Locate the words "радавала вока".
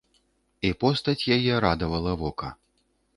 1.65-2.49